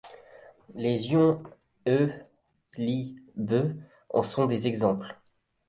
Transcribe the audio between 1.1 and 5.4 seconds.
ions He, Li, Be en sont des exemples.